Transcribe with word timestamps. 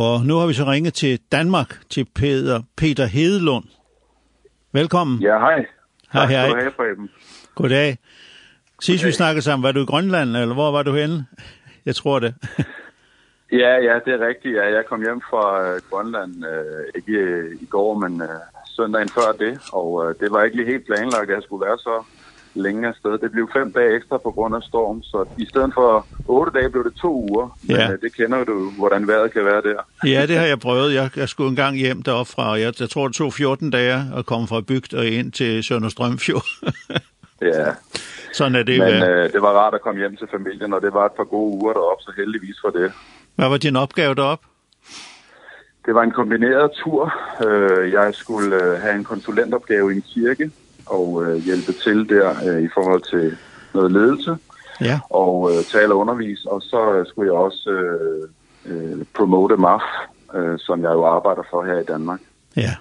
Og 0.00 0.26
nu 0.26 0.34
har 0.36 0.46
vi 0.46 0.52
så 0.52 0.64
ringet 0.64 0.94
til 0.94 1.20
Danmark, 1.32 1.68
til 1.90 2.06
Peter, 2.14 2.62
Peter 2.76 3.06
Hedelund. 3.06 3.64
Velkommen. 4.72 5.22
Ja, 5.22 5.38
hej. 5.38 5.66
Hej, 6.12 6.26
hej. 6.26 6.48
Tak 6.48 6.72
skal 6.72 6.72
du 6.78 6.82
have, 6.82 7.08
Goddag. 7.54 7.98
Sidst 8.80 9.04
vi 9.04 9.12
snakkede 9.12 9.42
sammen, 9.42 9.62
var 9.62 9.72
du 9.72 9.82
i 9.82 9.84
Grønland, 9.84 10.36
eller 10.36 10.54
hvor 10.54 10.70
var 10.70 10.82
du 10.82 10.92
henne? 10.92 11.26
Jeg 11.86 11.94
tror 11.94 12.18
det. 12.18 12.34
ja, 13.62 13.72
ja, 13.88 13.94
det 14.04 14.12
er 14.14 14.26
rigtigt. 14.26 14.56
Ja. 14.56 14.64
Jeg 14.76 14.84
kom 14.86 15.02
hjem 15.02 15.20
fra 15.30 15.44
Grønland, 15.90 16.44
øh, 16.46 16.84
ikke 16.94 17.42
i 17.60 17.66
går, 17.66 17.98
men 17.98 18.22
øh, 18.22 18.28
søndagen 18.66 19.08
før 19.08 19.32
det. 19.38 19.60
Og 19.72 20.08
øh, 20.08 20.14
det 20.20 20.32
var 20.32 20.42
ikke 20.42 20.56
lige 20.56 20.70
helt 20.70 20.86
planlagt, 20.86 21.30
at 21.30 21.34
jeg 21.34 21.42
skulle 21.42 21.66
være 21.66 21.78
så 21.78 22.04
længere 22.54 22.94
sted. 22.98 23.18
Det 23.18 23.32
blev 23.32 23.50
fem 23.52 23.72
dage 23.72 23.96
ekstra 23.96 24.18
på 24.18 24.30
grund 24.30 24.54
af 24.54 24.62
storm, 24.62 25.02
så 25.02 25.24
i 25.38 25.46
stedet 25.46 25.70
for 25.74 26.06
otte 26.28 26.58
dage 26.58 26.70
blev 26.70 26.84
det 26.84 26.94
to 26.94 27.26
uger. 27.30 27.58
Men 27.62 27.76
ja. 27.76 27.96
det 28.02 28.16
kender 28.16 28.44
du, 28.44 28.70
hvordan 28.78 29.06
vejret 29.06 29.32
kan 29.32 29.44
være 29.44 29.62
der. 29.62 30.08
ja, 30.08 30.26
det 30.26 30.36
har 30.36 30.46
jeg 30.46 30.60
prøvet. 30.60 30.94
Jeg, 30.94 31.10
jeg 31.16 31.28
skulle 31.28 31.50
engang 31.50 31.76
hjem 31.76 32.02
deroppe 32.02 32.32
fra, 32.32 32.50
og 32.50 32.60
jeg, 32.60 32.80
jeg 32.80 32.90
tror, 32.90 33.06
det 33.06 33.16
tog 33.16 33.32
14 33.32 33.70
dage 33.70 34.02
at 34.16 34.26
komme 34.26 34.48
fra 34.48 34.60
bygd 34.60 34.94
og 34.94 35.06
ind 35.06 35.32
til 35.32 35.64
Sønderstrømfjord. 35.64 36.44
ja, 37.52 37.66
Sådan 38.38 38.54
er 38.54 38.62
det 38.62 38.78
Men 38.78 39.02
øh, 39.02 39.32
det 39.32 39.42
var 39.42 39.48
rart 39.48 39.74
at 39.74 39.80
komme 39.80 40.00
hjem 40.00 40.16
til 40.16 40.28
familien, 40.30 40.72
og 40.72 40.82
det 40.82 40.94
var 40.94 41.06
et 41.06 41.12
par 41.12 41.24
gode 41.24 41.56
uger 41.56 41.72
deroppe, 41.72 42.02
så 42.02 42.12
heldigvis 42.16 42.56
for 42.64 42.70
det. 42.70 42.92
Hvad 43.36 43.48
var 43.48 43.56
din 43.56 43.76
opgave 43.76 44.14
deroppe? 44.14 44.46
Det 45.86 45.94
var 45.94 46.02
en 46.02 46.10
kombineret 46.10 46.70
tur. 46.72 47.12
Øh, 47.46 47.92
jeg 47.92 48.14
skulle 48.14 48.64
øh, 48.64 48.80
have 48.80 48.94
en 48.94 49.04
konsulentopgave 49.04 49.92
i 49.92 49.96
en 49.96 50.02
kirke, 50.14 50.50
og 50.86 51.24
øh, 51.24 51.36
hjælpe 51.44 51.72
til 51.72 52.08
der 52.08 52.28
øh, 52.48 52.62
i 52.62 52.68
forhold 52.74 53.02
til 53.10 53.36
noget 53.74 53.92
ledelse 53.92 54.36
ja. 54.80 55.00
og 55.10 55.50
øh, 55.50 55.64
tale 55.64 55.92
og 55.92 55.98
undervise. 55.98 56.48
Og 56.50 56.62
så 56.62 57.04
skulle 57.08 57.32
jeg 57.32 57.40
også 57.40 57.70
øh, 57.70 58.28
øh, 58.66 59.04
promote 59.14 59.56
MAF, 59.56 59.82
øh, 60.34 60.58
som 60.58 60.82
jeg 60.82 60.90
jo 60.90 61.04
arbejder 61.04 61.42
for 61.50 61.64
her 61.64 61.78
i 61.78 61.84
Danmark. 61.84 62.20
Ja, 62.56 62.74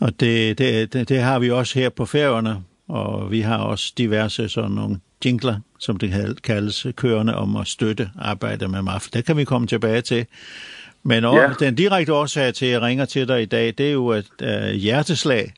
og 0.00 0.20
det, 0.20 0.58
det, 0.58 0.92
det, 0.92 1.08
det 1.08 1.20
har 1.20 1.38
vi 1.38 1.50
også 1.50 1.78
her 1.78 1.88
på 1.88 2.04
færgerne, 2.04 2.56
og 2.88 3.30
vi 3.30 3.40
har 3.40 3.58
også 3.58 3.92
diverse 3.98 4.48
sådan 4.48 4.70
nogle 4.70 5.00
jingler, 5.24 5.56
som 5.78 5.96
det 5.96 6.42
kaldes, 6.42 6.86
kørende 6.96 7.36
om 7.36 7.56
at 7.56 7.66
støtte 7.66 8.10
arbejde 8.18 8.68
med 8.68 8.82
MAF. 8.82 9.08
Det 9.12 9.24
kan 9.24 9.36
vi 9.36 9.44
komme 9.44 9.66
tilbage 9.66 10.00
til. 10.00 10.26
Men 11.02 11.24
også, 11.24 11.40
ja. 11.60 11.66
den 11.66 11.74
direkte 11.74 12.14
årsag 12.14 12.54
til, 12.54 12.66
at 12.66 12.72
jeg 12.72 12.82
ringer 12.82 13.04
til 13.04 13.28
dig 13.28 13.42
i 13.42 13.44
dag, 13.44 13.74
det 13.78 13.88
er 13.88 13.92
jo 13.92 14.08
et 14.08 14.26
øh, 14.42 14.74
hjerteslag, 14.74 15.54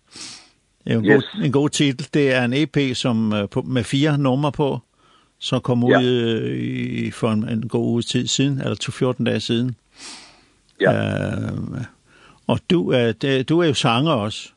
En 0.87 1.05
god, 1.05 1.23
en 1.45 1.53
god 1.53 1.69
titel, 1.69 2.09
det 2.15 2.35
er 2.35 2.45
en 2.45 2.53
EP 2.53 2.97
som 2.97 3.49
på, 3.51 3.63
med 3.63 3.85
fire 3.85 4.19
numre 4.19 4.53
på, 4.53 4.81
som 5.39 5.61
kom 5.61 5.85
ja. 5.89 5.99
ud 5.99 6.41
uh, 6.43 6.51
i, 6.51 7.11
for 7.11 7.31
en, 7.31 7.49
en 7.49 7.69
god 7.69 7.87
uge 7.87 8.03
tid 8.03 8.27
siden, 8.27 8.61
eller 8.61 9.15
2-14 9.19 9.25
dage 9.25 9.41
siden. 9.41 9.77
Ja. 10.81 10.93
Øh, 10.93 11.59
og 12.47 12.59
du 12.71 12.91
er, 12.91 13.13
det, 13.13 13.49
du 13.49 13.61
er 13.61 13.67
jo 13.67 13.75
sanger 13.75 14.13
også, 14.13 14.53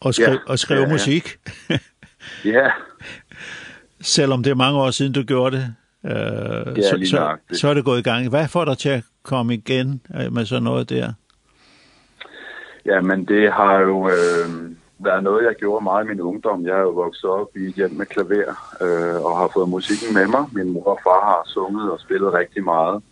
og, 0.00 0.14
skri, 0.14 0.32
ja. 0.32 0.36
og 0.46 0.58
skriver 0.58 0.80
ja, 0.80 0.86
ja. 0.86 0.92
musik. 0.92 1.36
ja. 2.54 2.70
Selvom 4.00 4.42
det 4.42 4.50
er 4.50 4.54
mange 4.54 4.78
år 4.80 4.90
siden, 4.90 5.12
du 5.12 5.22
gjorde 5.22 5.56
det, 5.56 5.74
øh, 6.04 6.12
ja, 6.12 6.82
så, 6.82 7.06
så, 7.10 7.36
så 7.52 7.68
er 7.68 7.74
det 7.74 7.84
gået 7.84 7.98
i 7.98 8.02
gang. 8.02 8.28
Hvad 8.28 8.48
får 8.48 8.64
dig 8.64 8.78
til 8.78 8.88
at 8.88 9.04
komme 9.22 9.54
igen 9.54 10.00
med 10.30 10.46
sådan 10.46 10.62
noget 10.62 10.90
der? 10.90 11.12
Ja, 12.86 13.00
men 13.00 13.24
det 13.24 13.52
har 13.52 13.80
jo... 13.80 14.08
Øh 14.08 14.71
været 15.04 15.22
noget, 15.22 15.44
jeg 15.44 15.54
gjorde 15.54 15.84
meget 15.84 16.04
i 16.04 16.08
min 16.08 16.20
ungdom. 16.20 16.66
Jeg 16.66 16.76
er 16.76 16.86
jo 16.88 16.90
vokset 16.90 17.30
op 17.30 17.56
i 17.56 17.64
et 17.64 17.74
hjem 17.74 17.90
med 17.90 18.06
klaver 18.06 18.54
øh, 18.84 19.24
og 19.24 19.38
har 19.38 19.50
fået 19.54 19.68
musikken 19.68 20.14
med 20.14 20.26
mig. 20.26 20.44
Min 20.52 20.72
mor 20.72 20.88
og 20.94 21.00
far 21.04 21.22
har 21.30 21.42
sunget 21.46 21.92
og 21.92 22.00
spillet 22.00 22.32
rigtig 22.32 22.64
meget. 22.64 23.02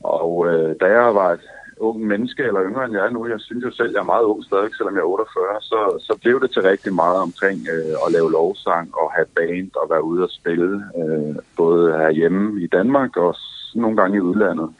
Og 0.00 0.46
øh, 0.48 0.76
da 0.80 0.86
jeg 0.86 1.14
var 1.14 1.30
et 1.32 1.44
ung 1.76 2.06
menneske, 2.06 2.42
eller 2.42 2.62
yngre 2.62 2.84
end 2.84 2.94
jeg 2.94 3.06
er 3.06 3.10
nu, 3.10 3.26
jeg 3.26 3.40
synes 3.40 3.64
jo 3.64 3.70
selv, 3.70 3.92
jeg 3.92 4.00
er 4.00 4.12
meget 4.14 4.24
ung 4.24 4.44
stadig, 4.44 4.74
selvom 4.76 4.94
jeg 4.94 5.00
er 5.00 5.14
48, 5.18 5.60
så, 5.60 5.80
så 6.06 6.18
blev 6.22 6.40
det 6.40 6.50
til 6.50 6.62
rigtig 6.62 6.94
meget 6.94 7.18
omkring 7.26 7.58
øh, 7.74 7.94
at 8.06 8.12
lave 8.12 8.32
lovsang 8.32 8.86
og 9.00 9.12
have 9.16 9.26
band 9.36 9.70
og 9.80 9.90
være 9.90 10.04
ude 10.04 10.22
og 10.22 10.30
spille, 10.30 10.84
øh, 11.00 11.36
både 11.56 11.92
herhjemme 11.98 12.62
i 12.62 12.66
Danmark 12.66 13.16
og 13.16 13.34
nogle 13.74 13.96
gange 13.96 14.16
i 14.16 14.20
udlandet. 14.20 14.70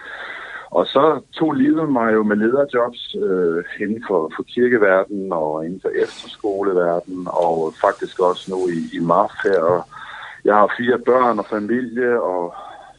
Og 0.78 0.86
så 0.86 1.20
tog 1.32 1.52
livet 1.52 1.92
mig 1.92 2.14
jo 2.14 2.22
med 2.22 2.36
lederjobs 2.36 3.16
øh, 3.24 3.64
inden 3.80 4.04
for, 4.08 4.32
for 4.36 4.42
kirkeverdenen 4.42 5.32
og 5.32 5.64
inden 5.66 5.80
for 5.80 5.90
efterskoleverdenen 6.04 7.26
og 7.26 7.74
faktisk 7.80 8.20
også 8.20 8.50
nu 8.50 8.68
i, 8.68 8.78
i 8.96 8.98
MAF 9.00 9.32
her. 9.44 9.60
Og 9.60 9.82
jeg 10.44 10.54
har 10.54 10.74
fire 10.78 10.98
børn 10.98 11.38
og 11.38 11.46
familie, 11.46 12.22
og 12.22 12.54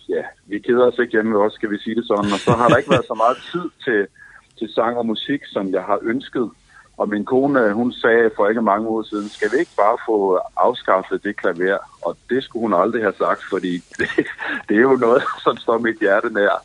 ja, 0.09 0.23
vi 0.45 0.59
keder 0.59 0.87
os 0.87 0.99
ikke 0.99 1.11
hjemme 1.11 1.39
også, 1.43 1.55
skal 1.55 1.71
vi 1.71 1.77
sige 1.77 1.95
det 1.95 2.05
sådan. 2.07 2.31
Og 2.35 2.39
så 2.39 2.51
har 2.51 2.67
der 2.69 2.77
ikke 2.77 2.91
været 2.91 3.11
så 3.11 3.17
meget 3.23 3.37
tid 3.51 3.67
til, 3.85 4.07
til 4.59 4.73
sang 4.73 4.97
og 4.97 5.05
musik, 5.05 5.41
som 5.45 5.71
jeg 5.71 5.83
har 5.83 5.99
ønsket. 6.01 6.49
Og 6.97 7.09
min 7.09 7.25
kone, 7.25 7.73
hun 7.73 7.91
sagde 7.91 8.31
for 8.35 8.47
ikke 8.47 8.61
mange 8.61 8.87
år 8.87 9.01
siden, 9.01 9.29
skal 9.29 9.51
vi 9.51 9.57
ikke 9.59 9.77
bare 9.77 9.97
få 10.07 10.39
afskaffet 10.57 11.23
det 11.23 11.35
klaver? 11.35 11.77
og 12.05 12.17
det 12.29 12.43
skulle 12.43 12.61
hun 12.61 12.73
aldrig 12.73 13.01
have 13.01 13.13
sagt, 13.17 13.41
fordi 13.49 13.73
det, 13.99 14.09
det 14.67 14.77
er 14.77 14.81
jo 14.81 14.95
noget, 14.95 15.23
som 15.43 15.57
står 15.57 15.77
mit 15.77 15.99
hjerte 15.99 16.33
nær. 16.33 16.55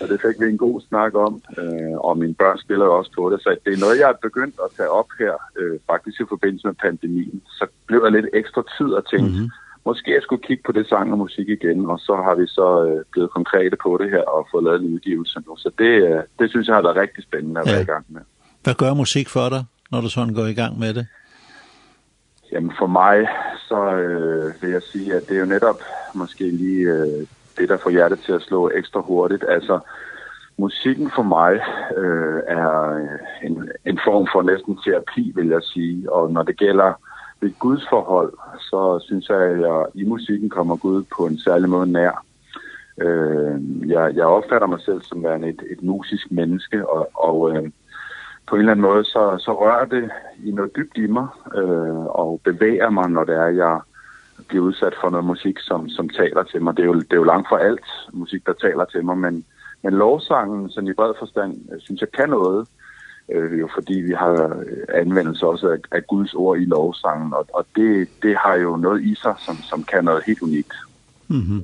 Og 0.00 0.08
det 0.08 0.20
fik 0.20 0.40
vi 0.40 0.46
en 0.50 0.58
god 0.58 0.80
snak 0.88 1.14
om, 1.14 1.42
øh, 1.58 1.96
og 2.06 2.18
mine 2.18 2.34
børn 2.34 2.58
spiller 2.58 2.84
jo 2.86 2.94
også 2.98 3.10
på 3.18 3.30
det. 3.30 3.42
Så 3.42 3.56
det 3.64 3.72
er 3.72 3.84
noget, 3.84 3.98
jeg 3.98 4.06
har 4.06 4.18
begyndt 4.22 4.56
at 4.64 4.70
tage 4.76 4.90
op 4.90 5.10
her, 5.18 5.34
øh, 5.58 5.78
faktisk 5.86 6.20
i 6.20 6.24
forbindelse 6.28 6.66
med 6.66 6.74
pandemien. 6.74 7.42
Så 7.58 7.66
blev 7.86 8.00
der 8.00 8.10
lidt 8.10 8.26
ekstra 8.34 8.62
tid 8.78 8.94
at 8.96 9.04
tænke, 9.10 9.30
mm 9.30 9.44
-hmm 9.44 9.66
måske 9.88 10.14
jeg 10.14 10.22
skulle 10.22 10.46
kigge 10.48 10.62
på 10.66 10.72
det 10.72 10.88
sang 10.88 11.12
og 11.12 11.18
musik 11.18 11.48
igen, 11.48 11.78
og 11.92 11.98
så 11.98 12.14
har 12.26 12.34
vi 12.40 12.46
så 12.46 12.68
øh, 12.86 13.04
blevet 13.12 13.30
konkrete 13.30 13.76
på 13.84 13.90
det 14.00 14.10
her 14.10 14.24
og 14.34 14.48
fået 14.50 14.64
lavet 14.64 14.80
en 14.80 14.94
udgivelse 14.94 15.38
nu. 15.46 15.56
Så 15.56 15.70
det, 15.78 15.92
øh, 16.08 16.22
det 16.38 16.50
synes 16.50 16.66
jeg 16.68 16.74
har 16.74 16.82
været 16.82 16.96
rigtig 16.96 17.22
spændende 17.28 17.60
at 17.60 17.66
ja. 17.66 17.72
være 17.72 17.82
i 17.82 17.90
gang 17.94 18.04
med. 18.08 18.22
Hvad 18.64 18.74
gør 18.74 18.94
musik 18.94 19.28
for 19.28 19.48
dig, 19.54 19.64
når 19.90 20.00
du 20.00 20.08
sådan 20.08 20.34
går 20.34 20.46
i 20.46 20.58
gang 20.62 20.78
med 20.78 20.94
det? 20.94 21.06
Jamen 22.52 22.72
for 22.78 22.86
mig, 22.86 23.16
så 23.68 23.92
øh, 23.92 24.62
vil 24.62 24.70
jeg 24.70 24.82
sige, 24.82 25.14
at 25.14 25.28
det 25.28 25.36
er 25.36 25.40
jo 25.40 25.46
netop 25.46 25.80
måske 26.14 26.44
lige 26.50 26.88
øh, 26.92 27.26
det, 27.58 27.68
der 27.68 27.76
får 27.76 27.90
hjertet 27.90 28.20
til 28.20 28.32
at 28.32 28.42
slå 28.42 28.70
ekstra 28.74 29.00
hurtigt. 29.00 29.44
Altså, 29.48 29.78
musikken 30.58 31.10
for 31.14 31.22
mig 31.22 31.52
øh, 31.96 32.40
er 32.46 32.96
en, 33.42 33.70
en 33.84 33.98
form 34.04 34.28
for 34.32 34.42
næsten 34.42 34.78
terapi, 34.84 35.32
vil 35.34 35.48
jeg 35.48 35.62
sige. 35.62 36.12
Og 36.12 36.32
når 36.32 36.42
det 36.42 36.56
gælder 36.56 36.92
ved 37.40 37.52
Guds 37.58 37.88
forhold, 37.88 38.32
så 38.60 39.04
synes 39.06 39.28
jeg, 39.28 39.40
at 39.40 39.60
jeg 39.60 39.84
i 39.94 40.04
musikken 40.04 40.48
kommer 40.48 40.76
Gud 40.76 41.04
på 41.16 41.26
en 41.26 41.38
særlig 41.38 41.68
måde 41.68 41.92
nær. 41.92 42.24
Øh, 43.00 43.60
jeg, 43.88 44.16
jeg 44.16 44.24
opfatter 44.24 44.66
mig 44.66 44.80
selv 44.80 45.02
som 45.02 45.24
værende 45.24 45.48
et, 45.48 45.62
et 45.70 45.82
musisk 45.82 46.30
menneske, 46.30 46.88
og, 46.88 47.10
og 47.14 47.56
øh, 47.56 47.70
på 48.46 48.54
en 48.54 48.60
eller 48.60 48.72
anden 48.72 48.86
måde, 48.90 49.04
så, 49.04 49.36
så 49.38 49.52
rører 49.60 49.84
det 49.84 50.10
i 50.44 50.50
noget 50.50 50.76
dybt 50.76 50.96
i 50.98 51.06
mig, 51.06 51.26
øh, 51.54 52.04
og 52.22 52.40
bevæger 52.44 52.90
mig, 52.90 53.10
når 53.10 53.24
det 53.24 53.34
er, 53.34 53.46
jeg 53.46 53.80
bliver 54.48 54.64
udsat 54.64 54.94
for 55.00 55.10
noget 55.10 55.26
musik, 55.26 55.58
som, 55.58 55.88
som 55.88 56.08
taler 56.08 56.42
til 56.42 56.62
mig. 56.62 56.76
Det 56.76 56.82
er, 56.82 56.86
jo, 56.86 56.94
det 56.94 57.12
er 57.12 57.16
jo 57.16 57.24
langt 57.24 57.48
fra 57.48 57.60
alt 57.60 57.86
musik, 58.12 58.46
der 58.46 58.52
taler 58.52 58.84
til 58.84 59.04
mig, 59.04 59.18
men, 59.18 59.44
men 59.82 59.92
lovsangen, 59.92 60.70
sådan 60.70 60.88
i 60.88 60.92
bred 60.92 61.14
forstand, 61.18 61.80
synes 61.80 62.00
jeg 62.00 62.12
kan 62.12 62.28
noget, 62.28 62.68
øh, 63.32 63.60
jo 63.60 63.68
fordi 63.74 63.94
vi 64.00 64.12
har 64.12 64.62
anvendelse 64.88 65.46
også 65.46 65.68
af, 65.68 65.78
af 65.96 66.06
Guds 66.06 66.34
ord 66.34 66.58
i 66.58 66.64
lovsangen, 66.64 67.34
og, 67.34 67.46
og 67.54 67.66
det, 67.76 68.08
det 68.22 68.36
har 68.36 68.54
jo 68.54 68.76
noget 68.76 69.02
i 69.02 69.14
sig, 69.14 69.34
som, 69.38 69.56
som 69.56 69.82
kan 69.82 70.04
noget 70.04 70.24
helt 70.26 70.42
unikt. 70.42 70.74
Mm. 71.28 71.62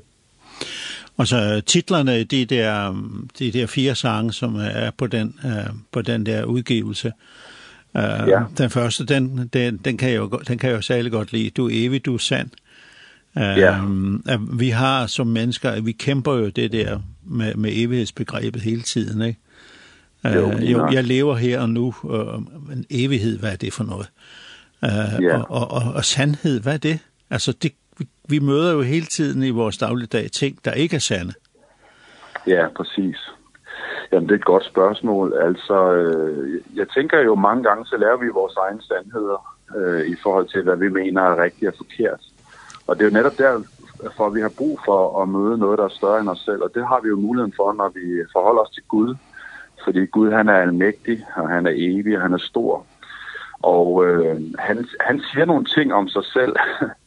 Og 1.16 1.28
så 1.28 1.62
titlerne, 1.66 2.24
de 2.24 2.44
der, 2.44 3.02
de 3.38 3.52
der 3.52 3.66
fire 3.66 3.94
sange, 3.94 4.32
som 4.32 4.56
er 4.56 4.90
på 4.90 5.06
den, 5.06 5.34
uh, 5.44 5.76
på 5.92 6.02
den 6.02 6.26
der 6.26 6.44
udgivelse. 6.44 7.12
Uh, 7.94 8.02
ja. 8.02 8.42
Den 8.58 8.70
første, 8.70 9.06
den, 9.06 9.50
den, 9.52 9.76
den, 9.76 9.96
kan 9.96 10.08
jeg 10.08 10.16
jo, 10.16 10.40
den 10.48 10.58
kan 10.58 10.70
jeg 10.70 10.76
jo 10.76 10.82
særlig 10.82 11.12
godt 11.12 11.32
lide. 11.32 11.50
Du 11.50 11.66
er 11.66 11.70
evig, 11.72 12.04
du 12.04 12.14
er 12.14 12.18
sand. 12.18 12.50
Uh, 13.36 13.42
ja. 13.42 13.80
At 14.26 14.40
vi 14.52 14.68
har 14.68 15.06
som 15.06 15.26
mennesker, 15.26 15.80
vi 15.80 15.92
kæmper 15.92 16.34
jo 16.34 16.48
det 16.48 16.72
der 16.72 16.98
med, 17.24 17.54
med 17.54 17.70
evighedsbegrebet 17.74 18.62
hele 18.62 18.82
tiden, 18.82 19.22
ikke? 19.22 19.38
Jo, 20.24 20.52
øh, 20.52 20.72
jo, 20.72 20.88
jeg 20.92 21.04
lever 21.04 21.36
her 21.36 21.60
og 21.60 21.70
nu, 21.70 21.94
uh, 22.02 22.42
en 22.72 22.84
evighed, 22.90 23.38
hvad 23.38 23.52
er 23.52 23.56
det 23.56 23.72
for 23.72 23.84
noget? 23.84 24.06
Uh, 24.82 25.24
ja. 25.24 25.36
og, 25.36 25.50
og, 25.50 25.70
og, 25.70 25.92
og 25.92 26.04
sandhed, 26.04 26.60
hvad 26.60 26.74
er 26.74 26.78
det? 26.78 26.98
Altså, 27.30 27.52
det, 27.52 27.72
vi 28.28 28.38
møder 28.38 28.72
jo 28.72 28.82
hele 28.82 29.06
tiden 29.06 29.42
i 29.42 29.50
vores 29.50 29.78
dagligdag 29.78 30.30
ting, 30.30 30.64
der 30.64 30.72
ikke 30.72 30.96
er 30.96 31.00
sande. 31.00 31.32
Ja, 32.46 32.68
præcis. 32.76 33.30
Jamen, 34.12 34.28
det 34.28 34.34
er 34.34 34.38
et 34.38 34.44
godt 34.44 34.64
spørgsmål. 34.64 35.34
Altså, 35.40 35.92
øh, 35.92 36.60
jeg 36.74 36.86
tænker 36.88 37.20
jo 37.20 37.34
mange 37.34 37.62
gange, 37.62 37.86
så 37.86 37.96
laver 37.96 38.16
vi 38.16 38.28
vores 38.28 38.56
egne 38.56 38.82
sandheder 38.82 39.56
øh, 39.76 40.06
i 40.06 40.16
forhold 40.22 40.46
til, 40.48 40.62
hvad 40.62 40.76
vi 40.76 40.88
mener 40.88 41.22
er 41.22 41.42
rigtigt 41.42 41.70
og 41.70 41.74
forkert. 41.76 42.20
Og 42.86 42.96
det 42.96 43.02
er 43.02 43.10
jo 43.10 43.14
netop 43.14 43.38
derfor, 43.38 44.28
vi 44.28 44.40
har 44.40 44.52
brug 44.58 44.80
for 44.84 45.22
at 45.22 45.28
møde 45.28 45.58
noget, 45.58 45.78
der 45.78 45.84
er 45.84 45.98
større 45.98 46.20
end 46.20 46.28
os 46.28 46.38
selv. 46.38 46.62
Og 46.62 46.70
det 46.74 46.86
har 46.86 47.00
vi 47.00 47.08
jo 47.08 47.16
muligheden 47.16 47.52
for, 47.56 47.72
når 47.72 47.88
vi 47.88 48.24
forholder 48.32 48.62
os 48.62 48.70
til 48.70 48.82
Gud. 48.88 49.14
Fordi 49.84 50.06
Gud, 50.06 50.32
han 50.32 50.48
er 50.48 50.58
almægtig, 50.58 51.26
og 51.36 51.48
han 51.48 51.66
er 51.66 51.72
evig, 51.74 52.16
og 52.16 52.22
han 52.22 52.32
er 52.32 52.38
stor. 52.38 52.86
Og 53.62 54.06
øh, 54.06 54.40
han, 54.58 54.88
han 55.00 55.22
siger 55.32 55.44
nogle 55.44 55.64
ting 55.64 55.94
om 55.94 56.08
sig 56.08 56.24
selv, 56.24 56.56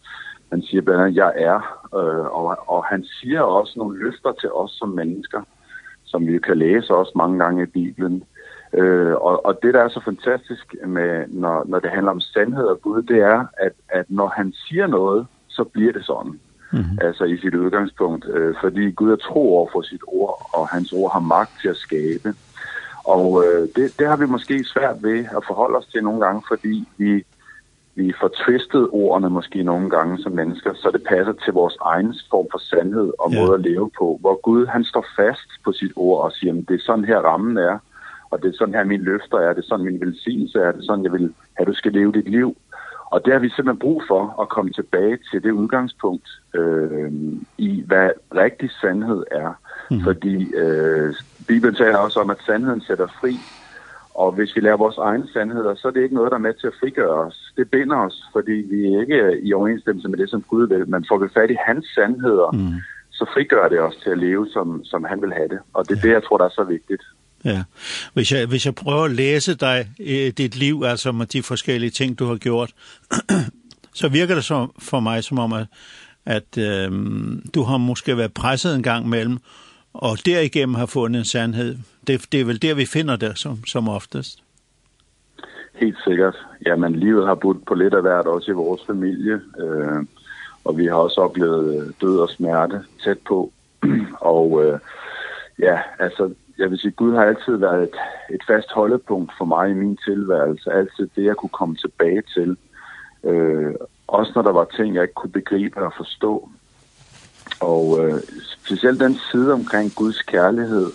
han 0.51 0.61
siger 0.61 0.81
blandt 0.81 1.01
andet, 1.01 1.15
jeg 1.15 1.33
er, 1.35 1.59
øh, 1.95 2.25
og, 2.25 2.57
og 2.67 2.85
han 2.85 3.03
siger 3.03 3.41
også 3.41 3.73
nogle 3.77 3.99
løfter 3.99 4.31
til 4.31 4.51
os 4.51 4.71
som 4.71 4.89
mennesker, 4.89 5.41
som 6.03 6.27
vi 6.27 6.39
kan 6.39 6.57
læse 6.57 6.95
også 6.95 7.11
mange 7.15 7.39
gange 7.43 7.63
i 7.63 7.65
Bibelen. 7.65 8.23
Øh, 8.73 9.13
og, 9.13 9.45
og 9.45 9.59
det, 9.63 9.73
der 9.73 9.81
er 9.81 9.89
så 9.89 10.01
fantastisk, 10.05 10.75
med, 10.85 11.27
når, 11.27 11.65
når 11.67 11.79
det 11.79 11.89
handler 11.89 12.11
om 12.11 12.19
sandhed 12.19 12.65
og 12.65 12.81
Gud, 12.81 13.01
det 13.01 13.17
er, 13.17 13.45
at, 13.57 13.71
at 13.89 14.05
når 14.09 14.27
han 14.27 14.53
siger 14.67 14.87
noget, 14.87 15.27
så 15.47 15.63
bliver 15.63 15.93
det 15.93 16.05
sådan. 16.05 16.39
Mm 16.71 16.79
-hmm. 16.79 17.05
Altså 17.05 17.23
i 17.23 17.37
sit 17.37 17.55
udgangspunkt. 17.55 18.25
Øh, 18.29 18.55
fordi 18.61 18.91
Gud 18.91 19.11
er 19.11 19.15
tro 19.15 19.57
over 19.57 19.69
for 19.71 19.81
sit 19.81 20.01
ord, 20.07 20.49
og 20.53 20.67
hans 20.67 20.91
ord 20.91 21.13
har 21.13 21.19
magt 21.19 21.51
til 21.61 21.69
at 21.69 21.75
skabe. 21.75 22.33
Og 23.03 23.43
øh, 23.45 23.67
det, 23.75 23.99
det 23.99 24.07
har 24.07 24.17
vi 24.17 24.25
måske 24.25 24.63
svært 24.63 25.03
ved 25.03 25.19
at 25.37 25.45
forholde 25.47 25.77
os 25.77 25.85
til 25.85 26.03
nogle 26.03 26.25
gange, 26.25 26.41
fordi 26.47 26.87
vi 26.97 27.23
vi 27.95 28.13
får 28.19 28.31
twistet 28.45 28.89
ordene 28.91 29.29
måske 29.29 29.63
nogle 29.63 29.89
gange 29.89 30.17
som 30.23 30.31
mennesker, 30.31 30.73
så 30.73 30.89
det 30.91 31.03
passer 31.03 31.33
til 31.33 31.53
vores 31.53 31.77
egen 31.81 32.13
form 32.29 32.47
for 32.51 32.57
sandhed 32.57 33.13
og 33.19 33.33
måde 33.33 33.49
yeah. 33.49 33.53
at 33.53 33.61
leve 33.61 33.89
på. 33.99 34.17
Hvor 34.21 34.41
Gud 34.41 34.65
han 34.65 34.83
står 34.83 35.05
fast 35.15 35.49
på 35.65 35.71
sit 35.71 35.91
ord 35.95 36.23
og 36.23 36.31
siger, 36.31 36.53
det 36.53 36.75
er 36.75 36.85
sådan 36.85 37.05
her 37.05 37.17
rammen 37.17 37.57
er, 37.57 37.77
og 38.29 38.41
det 38.41 38.47
er 38.49 38.57
sådan 38.57 38.73
her 38.73 38.83
min 38.83 39.01
løfter 39.01 39.37
er, 39.37 39.53
det 39.53 39.63
er 39.63 39.67
sådan 39.67 39.85
min 39.85 40.01
velsignelse 40.01 40.59
er, 40.59 40.71
det 40.71 40.79
er 40.79 40.85
sådan 40.85 41.03
jeg 41.03 41.11
vil 41.11 41.33
have, 41.53 41.65
du 41.65 41.73
skal 41.73 41.91
leve 41.91 42.11
dit 42.11 42.29
liv. 42.29 42.57
Og 43.05 43.25
det 43.25 43.33
har 43.33 43.39
vi 43.39 43.49
simpelthen 43.49 43.79
brug 43.79 44.03
for 44.07 44.41
at 44.41 44.49
komme 44.49 44.71
tilbage 44.71 45.17
til 45.31 45.43
det 45.43 45.51
udgangspunkt 45.51 46.29
øh, 46.53 47.11
i, 47.57 47.83
hvad 47.87 48.09
rigtig 48.35 48.71
sandhed 48.81 49.23
er. 49.31 49.53
Mm. 49.91 50.01
Fordi 50.03 50.53
øh, 50.53 51.13
Bibelen 51.47 51.75
taler 51.75 51.97
også 51.97 52.19
om, 52.19 52.29
at 52.29 52.37
sandheden 52.45 52.81
sætter 52.81 53.07
fri, 53.07 53.37
Og 54.21 54.31
hvis 54.31 54.55
vi 54.55 54.61
lærer 54.61 54.83
vores 54.85 54.97
egne 54.97 55.27
sandheder, 55.33 55.75
så 55.75 55.87
er 55.87 55.91
det 55.91 56.03
ikke 56.03 56.15
noget, 56.15 56.31
der 56.31 56.37
er 56.37 56.47
med 56.47 56.53
til 56.53 56.67
at 56.67 56.77
frigøre 56.79 57.17
os. 57.27 57.37
Det 57.57 57.71
binder 57.71 57.97
os, 58.07 58.17
fordi 58.35 58.55
vi 58.71 58.79
er 58.93 59.01
ikke 59.01 59.47
i 59.47 59.53
overensstemmelse 59.53 60.09
med 60.09 60.17
det, 60.17 60.29
som 60.29 60.41
Gud 60.41 60.67
vil. 60.67 60.89
Men 60.89 61.05
får 61.09 61.17
vi 61.17 61.27
fat 61.33 61.51
i 61.51 61.57
hans 61.67 61.85
sandheder, 61.95 62.51
mm. 62.51 62.75
så 63.11 63.25
frigør 63.33 63.69
det 63.69 63.79
os 63.79 63.95
til 64.03 64.09
at 64.09 64.17
leve, 64.17 64.47
som, 64.53 64.85
som 64.85 65.03
han 65.03 65.21
vil 65.21 65.33
have 65.33 65.47
det. 65.47 65.59
Og 65.73 65.89
det 65.89 65.93
er 65.95 66.01
ja. 66.03 66.07
det, 66.07 66.13
jeg 66.13 66.23
tror, 66.23 66.37
der 66.37 66.45
er 66.45 66.55
så 66.59 66.63
vigtigt. 66.63 67.03
Ja. 67.45 67.63
Hvis 68.13 68.31
jeg, 68.31 68.47
hvis 68.47 68.65
jeg 68.65 68.75
prøver 68.75 69.03
at 69.03 69.11
læse 69.11 69.55
dig, 69.55 69.87
dit 70.37 70.55
liv, 70.55 70.83
altså 70.85 71.11
med 71.11 71.25
de 71.25 71.43
forskellige 71.43 71.89
ting, 71.89 72.19
du 72.19 72.25
har 72.25 72.35
gjort, 72.35 72.71
så 74.01 74.07
virker 74.09 74.35
det 74.35 74.43
så 74.43 74.67
for 74.79 74.99
mig 74.99 75.23
som 75.23 75.39
om, 75.39 75.53
at, 75.53 75.67
at 76.25 76.57
øh, 76.57 76.91
du 77.55 77.63
har 77.63 77.77
måske 77.77 78.17
været 78.17 78.33
presset 78.33 78.75
en 78.75 78.83
gang 78.83 79.09
mellem 79.09 79.37
og 79.95 80.17
derigennem 80.25 80.75
har 80.75 80.85
fundet 80.85 81.19
en 81.19 81.25
sandhed. 81.25 81.77
Det, 82.07 82.25
det 82.31 82.41
er 82.41 82.45
vel 82.45 82.61
der, 82.61 82.73
vi 82.73 82.85
finder 82.85 83.15
det 83.15 83.37
som, 83.37 83.65
som 83.65 83.89
oftest. 83.89 84.43
Helt 85.73 85.97
sikkert. 86.07 86.45
Ja, 86.65 86.75
men 86.75 86.95
livet 86.95 87.27
har 87.27 87.35
budt 87.35 87.65
på 87.65 87.73
lidt 87.75 87.93
af 87.93 88.01
hvert, 88.01 88.25
også 88.25 88.51
i 88.51 88.53
vores 88.53 88.81
familie. 88.87 89.41
Øh, 89.59 90.05
og 90.65 90.77
vi 90.77 90.85
har 90.85 90.95
også 90.95 91.21
oplevet 91.21 91.93
død 92.01 92.19
og 92.19 92.29
smerte 92.29 92.83
tæt 93.03 93.19
på. 93.27 93.51
og 94.33 94.65
øh, 94.65 94.79
ja, 95.59 95.79
altså, 95.99 96.33
jeg 96.57 96.71
vil 96.71 96.79
sige, 96.79 96.91
Gud 96.91 97.13
har 97.15 97.23
altid 97.23 97.55
været 97.55 97.83
et, 97.83 97.95
et 98.35 98.41
fast 98.47 98.71
holdepunkt 98.71 99.31
for 99.37 99.45
mig 99.45 99.69
i 99.69 99.73
min 99.73 99.97
tilværelse. 100.05 100.71
Altid 100.71 101.09
det, 101.15 101.23
jeg 101.23 101.35
kunne 101.35 101.49
komme 101.49 101.75
tilbage 101.75 102.23
til. 102.33 102.57
Øh, 103.23 103.73
også 104.07 104.31
når 104.35 104.41
der 104.41 104.51
var 104.51 104.65
ting, 104.65 104.95
jeg 104.95 105.03
ikke 105.03 105.13
kunne 105.13 105.31
begribe 105.31 105.85
og 105.85 105.93
forstå. 105.97 106.49
Og 107.59 107.99
øh, 107.99 108.19
specielt 108.65 108.99
den 108.99 109.19
side 109.31 109.53
omkring 109.53 109.95
Guds 109.95 110.21
kærlighed 110.21 110.91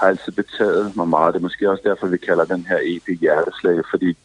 har 0.00 0.06
altid 0.06 0.32
betaget 0.32 0.96
mig 0.96 1.08
meget. 1.08 1.34
Det 1.34 1.40
er 1.40 1.42
måske 1.42 1.70
også 1.70 1.82
derfor, 1.86 2.06
vi 2.06 2.18
kalder 2.18 2.44
den 2.44 2.66
her 2.66 2.78
EP 2.82 3.20
hjerteslag, 3.20 3.82
fordi 3.90 4.16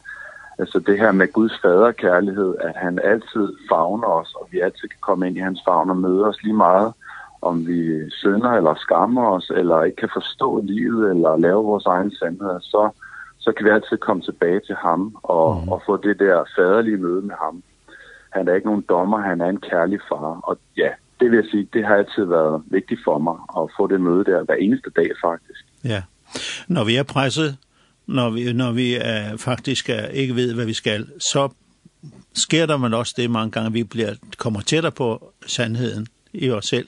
altså 0.60 0.80
det 0.80 0.98
her 1.00 1.12
med 1.12 1.34
Guds 1.34 1.60
faderkærlighed, 1.62 2.56
at 2.60 2.76
han 2.76 3.00
altid 3.04 3.56
favner 3.70 4.08
os, 4.08 4.36
og 4.36 4.48
vi 4.52 4.60
altid 4.60 4.88
kan 4.88 5.00
komme 5.02 5.28
ind 5.28 5.38
i 5.38 5.40
hans 5.40 5.62
favn 5.66 5.90
og 5.90 5.98
møde 5.98 6.28
os 6.28 6.44
lige 6.44 6.54
meget, 6.54 6.94
om 7.42 7.68
vi 7.68 8.10
synder 8.10 8.52
eller 8.52 8.76
skammer 8.76 9.28
os, 9.32 9.52
eller 9.56 9.84
ikke 9.84 9.96
kan 9.96 10.10
forstå 10.14 10.62
livet, 10.64 11.10
eller 11.10 11.38
lave 11.38 11.64
vores 11.64 11.86
egen 11.86 12.12
sandheder, 12.16 12.60
så, 12.60 12.90
så 13.40 13.52
kan 13.52 13.66
vi 13.66 13.70
altid 13.70 13.98
komme 13.98 14.22
tilbage 14.22 14.60
til 14.60 14.76
ham 14.76 15.18
og, 15.24 15.62
mm. 15.62 15.72
og 15.72 15.82
få 15.86 15.98
det 15.98 16.20
der 16.20 16.44
faderlige 16.56 16.98
møde 16.98 17.22
med 17.22 17.36
ham. 17.42 17.64
Han 18.30 18.48
er 18.48 18.54
ikke 18.54 18.68
nogen 18.68 18.86
dommer, 18.90 19.18
han 19.18 19.42
er 19.42 19.50
en 19.50 19.60
kærlig 19.60 20.00
far, 20.10 20.40
og 20.44 20.58
ja, 20.78 20.90
det 21.24 21.32
vil 21.32 21.38
jeg 21.38 21.46
sige, 21.52 21.68
det 21.74 21.86
har 21.86 21.96
altid 21.96 22.24
været 22.26 22.64
vigtigt 22.66 23.02
for 23.04 23.18
mig 23.18 23.36
at 23.58 23.70
få 23.78 23.88
det 23.88 24.02
møde 24.02 24.24
der 24.24 24.44
hver 24.44 24.56
eneste 24.56 24.90
dag 24.90 25.10
faktisk. 25.22 25.66
Ja. 25.84 26.04
Når 26.68 26.84
vi 26.84 26.96
er 26.96 27.04
presset, 27.04 27.58
når 28.08 28.30
vi, 28.30 28.54
når 28.54 28.72
vi 28.72 28.96
er, 28.96 29.38
faktisk 29.38 29.90
er, 29.90 30.06
ikke 30.08 30.36
ved, 30.36 30.54
hvad 30.54 30.66
vi 30.66 30.74
skal, 30.74 31.08
så 31.20 31.50
sker 32.34 32.66
der 32.66 32.78
man 32.78 32.94
også 32.94 33.14
det 33.18 33.32
mange 33.32 33.52
gange, 33.52 33.72
vi 33.72 33.84
bliver, 33.84 34.14
kommer 34.38 34.62
tættere 34.62 34.92
på 34.92 35.34
sandheden 35.46 36.08
i 36.34 36.52
os 36.52 36.66
selv. 36.66 36.88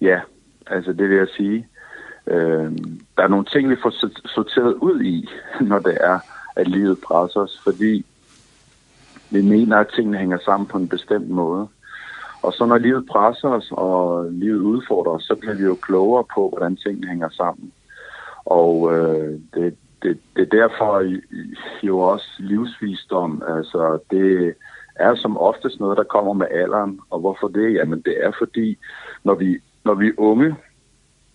Ja, 0.00 0.20
altså 0.66 0.92
det 0.92 1.08
vil 1.08 1.16
jeg 1.16 1.28
sige. 1.36 1.66
Øh, 2.26 2.72
der 3.16 3.22
er 3.22 3.28
nogle 3.28 3.44
ting, 3.44 3.70
vi 3.70 3.76
får 3.82 3.92
sorteret 4.28 4.74
ud 4.74 5.02
i, 5.02 5.28
når 5.70 5.78
det 5.78 5.98
er, 6.00 6.18
at 6.56 6.68
livet 6.68 6.98
presser 7.06 7.40
os, 7.40 7.60
fordi 7.64 8.04
vi 9.30 9.42
mener, 9.42 9.76
at 9.76 9.86
tingene 9.94 10.18
hænger 10.18 10.38
sammen 10.44 10.66
på 10.66 10.78
en 10.78 10.88
bestemt 10.88 11.28
måde. 11.28 11.68
Og 12.42 12.52
så 12.52 12.66
når 12.66 12.78
livet 12.78 13.06
presser 13.06 13.48
os, 13.48 13.68
og 13.70 14.26
livet 14.30 14.60
udfordrer 14.60 15.12
os, 15.12 15.22
så 15.22 15.34
bliver 15.34 15.54
vi 15.54 15.62
jo 15.62 15.74
klogere 15.74 16.24
på, 16.34 16.48
hvordan 16.48 16.76
tingene 16.76 17.08
hænger 17.08 17.28
sammen. 17.28 17.72
Og 18.44 18.96
øh, 18.96 19.40
det, 19.54 19.76
det, 20.02 20.18
det 20.36 20.42
er 20.42 20.58
derfor 20.58 21.04
jo 21.82 21.98
også 21.98 22.26
livsvisdom. 22.38 23.42
Altså, 23.48 23.98
det 24.10 24.54
er 24.96 25.14
som 25.14 25.36
oftest 25.36 25.80
noget, 25.80 25.96
der 25.98 26.04
kommer 26.04 26.32
med 26.32 26.46
alderen. 26.50 27.00
Og 27.10 27.20
hvorfor 27.20 27.48
det? 27.48 27.74
Jamen, 27.74 28.00
det 28.00 28.24
er 28.24 28.32
fordi, 28.38 28.78
når 29.24 29.34
vi, 29.34 29.58
når 29.84 29.94
vi 29.94 30.06
er 30.08 30.12
unge, 30.16 30.56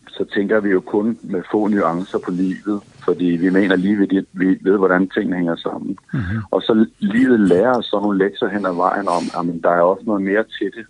så 0.08 0.26
tænker 0.26 0.60
vi 0.60 0.70
jo 0.70 0.80
kun 0.80 1.20
med 1.24 1.44
få 1.52 1.68
nuancer 1.68 2.20
på 2.26 2.32
livet, 2.32 2.82
fordi 3.06 3.26
vi 3.26 3.50
mener 3.50 3.76
lige 3.76 4.00
ved, 4.00 4.08
det, 4.08 4.26
vi 4.32 4.58
ved 4.62 4.78
hvordan 4.78 5.10
tingene 5.10 5.36
hænger 5.36 5.56
sammen. 5.56 5.98
Mm 6.14 6.20
-hmm. 6.20 6.48
Og 6.52 6.62
så 6.62 6.86
livet 7.00 7.40
lærer 7.40 7.78
os 7.78 7.86
så 7.86 8.00
nogle 8.00 8.18
lektier 8.18 8.50
hen 8.50 8.66
ad 8.66 8.76
vejen 8.76 9.08
om, 9.08 9.50
at 9.50 9.64
der 9.64 9.70
er 9.70 9.82
også 9.82 10.04
noget 10.06 10.22
mere 10.22 10.44
til 10.44 10.72
det, 10.78 10.86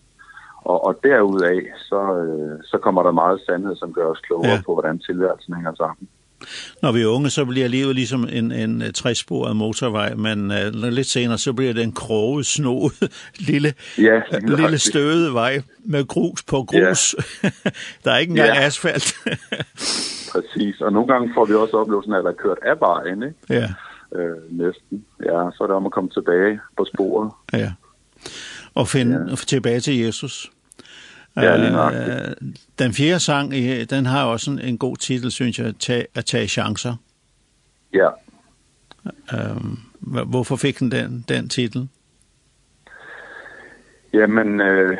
Og, 0.66 0.86
og 0.86 1.00
derudaf, 1.04 1.62
så, 1.78 2.02
øh, 2.24 2.64
så 2.64 2.78
kommer 2.78 3.04
der 3.04 3.12
meget 3.12 3.42
sandhed, 3.46 3.76
som 3.76 3.94
gør 3.94 4.06
os 4.06 4.20
klogere 4.20 4.52
ja. 4.52 4.62
på, 4.66 4.74
hvordan 4.74 5.00
tilværelsen 5.00 5.54
hænger 5.54 5.76
sammen. 5.76 6.08
Når 6.82 6.92
vi 6.92 7.02
er 7.02 7.08
unge, 7.08 7.30
så 7.30 7.46
bliver 7.46 7.68
livet 7.68 7.96
ligesom 7.96 8.28
en, 8.32 8.52
en 8.52 8.94
træsporet 8.94 9.56
motorvej, 9.56 10.14
men 10.14 10.52
uh, 10.52 10.84
lidt 10.84 11.08
senere, 11.08 11.38
så 11.38 11.54
bliver 11.54 11.74
det 11.74 11.84
en 11.84 11.92
kroge, 11.92 12.44
snoet, 12.44 12.94
lille, 13.50 13.74
ja, 13.98 14.22
lille 14.42 14.78
støde 14.78 15.34
vej 15.34 15.62
med 15.80 16.08
grus 16.08 16.44
på 16.44 16.64
grus. 16.64 17.16
Ja. 17.44 17.50
der 18.04 18.12
er 18.12 18.18
ikke 18.18 18.32
engang 18.32 18.50
ja. 18.50 18.66
asfalt. 18.66 19.14
Præcis, 20.34 20.82
og 20.82 20.94
nogle 20.94 21.08
gange 21.14 21.32
får 21.36 21.46
vi 21.46 21.54
også 21.54 21.78
oplevelsen 21.78 22.14
af, 22.14 22.18
at 22.18 22.24
der 22.24 22.32
er 22.32 22.36
kørt 22.36 22.58
af 22.62 22.80
vejen, 22.80 23.24
ikke? 23.24 23.36
Ja. 23.50 23.68
Øh, 24.16 24.38
næsten. 24.50 25.06
Ja, 25.26 25.50
så 25.54 25.58
er 25.62 25.68
det 25.68 25.76
om 25.76 25.86
at 25.86 25.92
komme 25.92 26.10
tilbage 26.10 26.60
på 26.78 26.86
sporet. 26.94 27.32
Ja, 27.54 27.72
og 28.76 28.88
finde 28.88 29.26
ja. 29.30 29.36
tilbage 29.36 29.80
til 29.80 30.00
Jesus. 30.00 30.52
Ja, 31.36 31.58
lige 31.58 31.72
nok. 31.72 31.94
Den 32.80 32.94
fjerde 32.94 33.20
sang, 33.20 33.52
den 33.90 34.06
har 34.06 34.26
også 34.26 34.52
en, 34.52 34.60
en 34.60 34.78
god 34.78 34.98
titel, 34.98 35.32
synes 35.32 35.60
jeg, 35.60 35.74
Tag, 35.80 36.08
at 36.16 36.26
tage 36.26 36.48
chancer. 36.48 36.96
Ja. 37.94 38.10
Øhm, 39.34 39.78
hvorfor 40.26 40.56
fik 40.56 40.80
den 40.80 40.92
den, 40.92 41.26
den 41.30 41.50
titel? 41.50 41.90
Jamen, 44.14 44.62
øh, 44.62 44.98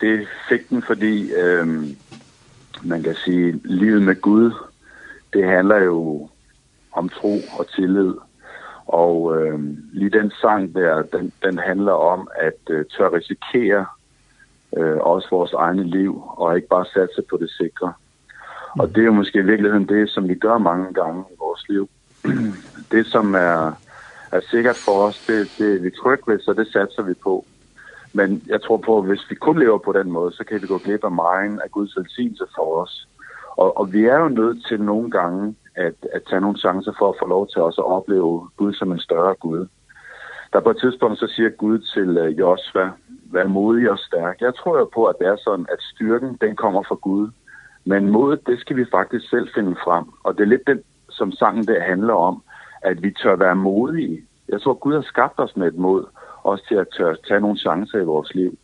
det 0.00 0.28
fik 0.48 0.68
den, 0.70 0.82
fordi 0.82 1.32
øh, 1.32 1.66
man 2.82 3.02
kan 3.02 3.14
sige, 3.14 3.60
livet 3.64 4.02
med 4.02 4.20
Gud, 4.20 4.52
det 5.32 5.44
handler 5.44 5.76
jo 5.76 6.28
om 6.92 7.08
tro 7.08 7.40
og 7.58 7.70
tillid. 7.74 8.14
Og 8.86 9.36
øh, 9.36 9.60
lige 9.92 10.10
den 10.10 10.32
sang 10.40 10.74
der, 10.74 11.02
den, 11.02 11.32
den 11.42 11.58
handler 11.58 11.92
om 11.92 12.28
at 12.40 12.70
øh, 12.70 12.84
tør 12.84 13.12
risikere 13.12 13.86
øh, 14.76 14.96
også 14.96 15.28
vores 15.30 15.52
egne 15.52 15.84
liv, 15.84 16.22
og 16.26 16.56
ikke 16.56 16.68
bare 16.68 16.84
satse 16.84 17.22
på 17.30 17.36
det 17.36 17.50
sikre. 17.50 17.92
Og 18.78 18.88
det 18.88 18.98
er 18.98 19.04
jo 19.04 19.12
måske 19.12 19.38
i 19.38 19.42
virkeligheden 19.42 19.88
det, 19.88 20.10
som 20.10 20.28
vi 20.28 20.34
gør 20.34 20.58
mange 20.58 20.94
gange 20.94 21.24
i 21.30 21.34
vores 21.38 21.68
liv. 21.68 21.88
det, 22.92 23.06
som 23.06 23.34
er, 23.34 23.72
er 24.32 24.40
sikkert 24.50 24.76
for 24.76 24.92
os, 24.92 25.26
det, 25.26 25.50
det 25.58 25.74
er 25.74 25.82
vi 25.82 25.90
trygge 25.90 26.32
ved, 26.32 26.40
så 26.40 26.52
det 26.52 26.66
satser 26.72 27.02
vi 27.02 27.14
på. 27.14 27.44
Men 28.12 28.42
jeg 28.46 28.62
tror 28.62 28.76
på, 28.76 28.98
at 28.98 29.04
hvis 29.04 29.30
vi 29.30 29.34
kun 29.34 29.58
lever 29.58 29.78
på 29.78 29.92
den 29.92 30.12
måde, 30.12 30.32
så 30.32 30.44
kan 30.44 30.62
vi 30.62 30.66
gå 30.66 30.78
glip 30.78 31.04
af 31.04 31.10
meget 31.10 31.60
af 31.64 31.70
Guds 31.70 31.96
velsignelse 31.96 32.44
for 32.56 32.82
os. 32.82 33.08
Og, 33.56 33.76
og 33.76 33.92
vi 33.92 34.04
er 34.04 34.18
jo 34.18 34.28
nødt 34.28 34.66
til 34.66 34.80
nogle 34.82 35.10
gange 35.10 35.54
at, 35.74 35.94
at 36.12 36.22
tage 36.28 36.40
nogle 36.40 36.58
chancer 36.58 36.92
for 36.98 37.08
at 37.08 37.14
få 37.20 37.26
lov 37.28 37.48
til 37.48 37.62
også 37.62 37.80
at 37.80 37.86
opleve 37.86 38.48
Gud 38.56 38.72
som 38.72 38.92
en 38.92 38.98
større 38.98 39.34
Gud. 39.34 39.66
Der 40.52 40.60
på 40.60 40.70
et 40.70 40.76
tidspunkt 40.80 41.18
så 41.18 41.26
siger 41.26 41.48
Gud 41.48 41.78
til 41.78 42.08
uh, 42.18 42.38
være 43.34 43.48
modig 43.48 43.90
og 43.90 43.98
stærk. 43.98 44.40
Jeg 44.40 44.54
tror 44.54 44.78
jo 44.78 44.90
på, 44.94 45.04
at 45.04 45.16
det 45.18 45.26
er 45.26 45.36
sådan, 45.36 45.66
at 45.72 45.80
styrken, 45.80 46.38
den 46.40 46.56
kommer 46.56 46.82
fra 46.82 46.94
Gud. 46.94 47.30
Men 47.84 48.10
modet, 48.10 48.46
det 48.46 48.60
skal 48.60 48.76
vi 48.76 48.84
faktisk 48.90 49.30
selv 49.30 49.48
finde 49.54 49.76
frem. 49.84 50.04
Og 50.24 50.34
det 50.34 50.42
er 50.42 50.48
lidt 50.48 50.66
det, 50.66 50.82
som 51.10 51.32
sangen 51.32 51.66
der 51.66 51.82
handler 51.82 52.14
om, 52.14 52.42
at 52.82 53.02
vi 53.02 53.10
tør 53.22 53.36
være 53.36 53.56
modige. 53.56 54.24
Jeg 54.48 54.60
tror, 54.60 54.74
Gud 54.74 54.94
har 54.94 55.02
skabt 55.02 55.40
os 55.40 55.56
med 55.56 55.66
et 55.66 55.74
mod, 55.74 56.04
også 56.42 56.64
til 56.68 56.74
at 56.74 56.88
tør 56.96 57.14
tage 57.28 57.40
nogle 57.40 57.58
chancer 57.58 57.98
i 58.00 58.04
vores 58.04 58.34
liv. 58.34 58.58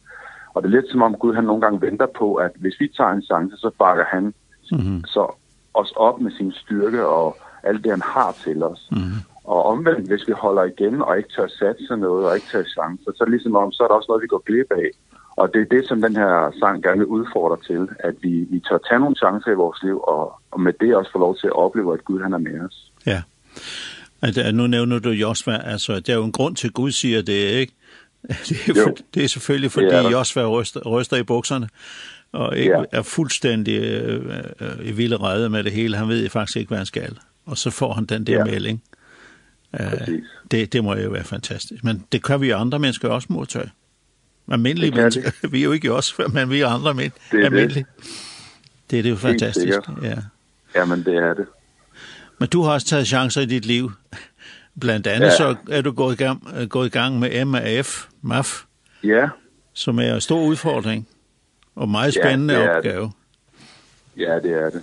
Og 0.55 0.62
det 0.62 0.69
er 0.69 0.81
lidt 0.81 0.91
som 0.91 1.03
om 1.03 1.15
Gud 1.15 1.35
han 1.35 1.45
nogle 1.45 1.62
gange 1.62 1.81
venter 1.81 2.07
på, 2.07 2.35
at 2.35 2.50
hvis 2.55 2.81
vi 2.81 2.89
tager 2.97 3.11
en 3.11 3.23
chance, 3.23 3.57
så 3.57 3.71
bakker 3.79 4.05
han 4.05 4.35
mm 4.73 4.79
-hmm. 4.79 5.07
så 5.07 5.35
os 5.75 5.93
op 5.97 6.21
med 6.21 6.33
sin 6.33 6.53
styrke 6.53 7.07
og 7.07 7.37
alt 7.62 7.85
det, 7.85 7.91
han 7.91 8.03
har 8.03 8.33
til 8.33 8.62
os. 8.62 8.89
Mm 8.91 8.99
-hmm. 8.99 9.29
Og 9.44 9.66
omvendt, 9.66 10.09
hvis 10.09 10.28
vi 10.28 10.32
holder 10.32 10.64
igen 10.64 11.02
og 11.02 11.16
ikke 11.16 11.28
tør 11.37 11.47
satse 11.47 11.97
noget 11.97 12.26
og 12.26 12.35
ikke 12.35 12.47
tør 12.52 12.62
chancer, 12.62 13.12
så 13.16 13.25
ligesom 13.28 13.56
om, 13.56 13.73
så 13.73 13.82
er 13.82 13.88
der 13.88 13.94
også 13.94 14.06
noget, 14.09 14.23
vi 14.23 14.26
går 14.26 14.42
glip 14.47 14.70
af. 14.70 14.90
Og 15.37 15.54
det 15.54 15.61
er 15.61 15.76
det, 15.76 15.88
som 15.88 16.02
den 16.02 16.16
her 16.16 16.52
sang 16.61 16.82
gerne 16.82 17.06
udfordrer 17.06 17.56
til, 17.56 17.88
at 17.99 18.14
vi, 18.23 18.47
vi 18.50 18.61
tør 18.61 18.78
tage 18.78 19.00
nogle 19.00 19.16
chancer 19.16 19.50
i 19.50 19.54
vores 19.54 19.82
liv, 19.82 20.00
og, 20.09 20.40
og 20.50 20.61
med 20.61 20.73
det 20.80 20.97
også 20.97 21.12
få 21.12 21.18
lov 21.18 21.37
til 21.37 21.47
at 21.47 21.56
opleve, 21.56 21.94
at 21.94 22.04
Gud 22.04 22.20
han 22.20 22.32
er 22.32 22.38
med 22.38 22.61
os. 22.61 22.92
Ja. 23.06 23.23
At, 24.23 24.54
nu 24.54 24.66
nævner 24.66 24.99
du 24.99 25.11
Josva, 25.11 25.61
altså 25.64 25.97
det 25.97 26.09
er 26.09 26.16
jo 26.16 26.25
en 26.25 26.32
grund 26.32 26.56
til, 26.56 26.68
at 26.68 26.75
Gud 26.75 26.90
siger 26.90 27.23
det, 27.23 27.32
ikke? 27.32 27.73
Det 28.49 28.68
er, 28.68 28.82
for, 28.82 28.94
det 29.14 29.25
er 29.25 29.28
selvfølgelig, 29.28 29.73
fordi 29.73 29.87
ja. 29.87 30.09
Josva 30.09 30.47
ryster, 30.47 30.80
ryster 30.80 31.16
i 31.16 31.23
bukserne 31.23 31.68
og 32.32 32.56
ikke, 32.56 32.78
ja. 32.78 32.85
er 32.92 33.02
fuldstændig 33.02 33.80
øh, 33.82 34.37
øh, 34.61 34.88
i 34.88 34.92
vilde 34.92 35.16
redde 35.16 35.49
med 35.49 35.64
det 35.64 35.73
hele. 35.73 35.97
Han 35.97 36.09
ved 36.09 36.28
faktisk 36.28 36.56
ikke, 36.56 36.68
hvad 36.68 36.78
han 36.78 36.87
skal. 36.87 37.18
Og 37.47 37.59
så 37.59 37.70
får 37.70 37.92
han 37.92 38.04
den 38.04 38.26
der 38.26 38.38
ja. 38.38 38.44
melding. 38.44 38.82
Præcis. 39.77 40.25
det, 40.50 40.73
det 40.73 40.85
må 40.85 40.95
jo 40.95 41.11
være 41.11 41.25
fantastisk. 41.25 41.85
Men 41.85 42.05
det 42.12 42.25
kan 42.25 42.41
vi 42.41 42.49
jo 42.49 42.57
andre 42.57 42.79
mennesker 42.79 43.09
også 43.09 43.27
modtage. 43.31 43.71
Almindelige 44.50 44.91
mennesker. 44.91 45.31
Det. 45.43 45.53
vi 45.53 45.61
er 45.61 45.65
jo 45.65 45.73
ikke 45.73 45.93
os, 45.93 46.19
men 46.33 46.50
vi 46.50 46.61
er 46.61 46.69
andre 46.69 46.95
men, 46.95 47.12
det 47.33 47.41
er 47.41 47.45
almindelige. 47.45 47.87
Det. 47.97 48.07
det 48.91 48.99
er 48.99 49.03
det 49.03 49.11
jo 49.11 49.17
fantastisk. 49.17 49.79
Ja. 50.03 50.17
ja, 50.75 50.85
men 50.85 51.05
det 51.05 51.17
er 51.17 51.35
det. 51.35 51.47
Men 52.39 52.49
du 52.49 52.62
har 52.62 52.73
også 52.73 52.87
taget 52.87 53.07
chancer 53.07 53.41
i 53.41 53.47
dit 53.47 53.67
liv. 53.67 53.93
Blandt 54.81 55.07
andet 55.07 55.27
ja. 55.27 55.37
så 55.37 55.57
er 55.71 55.83
du 55.83 55.93
gået 55.93 56.15
i 56.15 56.17
gang, 56.17 56.69
gået 56.69 56.87
i 56.87 56.91
gang 56.91 57.19
med 57.19 57.45
MAF, 57.45 58.07
MAF. 58.23 58.62
Ja. 59.05 59.29
Som 59.73 59.99
er 59.99 60.15
en 60.15 60.21
stor 60.21 60.41
udfordring 60.41 61.09
og 61.75 61.89
meget 61.89 62.15
spændende 62.15 62.55
ja, 62.55 62.77
opgave. 62.77 63.03
Det. 63.05 63.12
Ja, 64.23 64.35
det 64.35 64.50
er 64.50 64.71
det. 64.71 64.83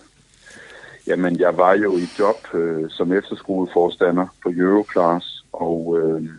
Jamen, 1.08 1.40
jeg 1.40 1.58
var 1.58 1.74
jo 1.74 1.98
i 1.98 2.08
job 2.20 2.54
øh, 2.54 2.90
som 2.90 3.14
efterskoleforstander 3.14 4.28
på 4.44 4.52
Euroclass, 4.58 5.46
og 5.54 6.00
øh, 6.00 6.30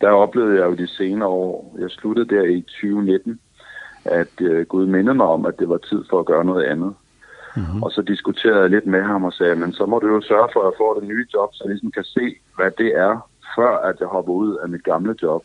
der 0.00 0.10
oplevede 0.10 0.58
jeg 0.60 0.66
jo 0.66 0.74
de 0.74 0.88
senere 0.88 1.28
år, 1.28 1.76
jeg 1.78 1.90
sluttede 1.90 2.34
der 2.34 2.42
i 2.42 2.60
2019, 2.60 3.40
at 4.04 4.40
øh, 4.40 4.66
Gud 4.66 4.86
mindede 4.86 5.14
mig 5.14 5.26
om, 5.26 5.46
at 5.46 5.58
det 5.58 5.68
var 5.68 5.76
tid 5.76 6.04
for 6.10 6.20
at 6.20 6.26
gøre 6.26 6.44
noget 6.44 6.64
andet. 6.64 6.94
Mm 7.56 7.62
-hmm. 7.62 7.84
Og 7.84 7.90
så 7.90 8.02
diskuterede 8.02 8.60
jeg 8.60 8.70
lidt 8.70 8.86
med 8.86 9.02
ham 9.02 9.24
og 9.24 9.32
sagde, 9.32 9.56
men 9.56 9.72
så 9.72 9.86
må 9.86 9.98
du 9.98 10.06
jo 10.06 10.20
sørge 10.20 10.48
for, 10.52 10.60
at 10.60 10.64
jeg 10.64 10.78
får 10.78 10.94
det 10.94 11.08
nye 11.08 11.26
job, 11.34 11.54
så 11.54 11.64
jeg 11.64 11.70
ligesom 11.70 11.90
kan 11.90 12.04
se, 12.04 12.34
hvad 12.56 12.70
det 12.78 12.96
er, 12.96 13.30
før 13.56 13.76
at 13.76 13.96
jeg 14.00 14.08
hopper 14.08 14.32
ud 14.32 14.56
af 14.56 14.68
mit 14.68 14.84
gamle 14.84 15.14
job. 15.22 15.42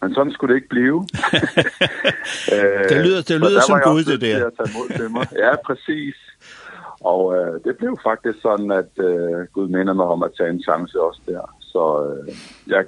Men 0.00 0.14
sådan 0.14 0.32
skulle 0.32 0.54
det 0.54 0.60
ikke 0.60 0.68
blive. 0.68 1.06
det 2.90 2.98
lyder, 3.06 3.22
det 3.28 3.40
lyder 3.44 3.60
som 3.60 3.80
Gud, 3.84 4.04
det 4.04 4.20
der. 4.20 4.50
Ja, 5.44 5.56
præcis. 5.66 6.16
Og 7.00 7.36
øh, 7.36 7.60
det 7.64 7.76
blev 7.76 7.98
faktisk 8.02 8.42
sådan, 8.42 8.70
at 8.70 8.92
øh, 8.98 9.46
Gud 9.52 9.68
minder 9.68 9.92
mig 9.92 10.06
om 10.06 10.22
at 10.22 10.30
tage 10.36 10.50
en 10.50 10.62
chance 10.62 11.00
også 11.00 11.20
der. 11.26 11.54
Så 11.60 11.82
øh, 12.04 12.34
jeg 12.66 12.84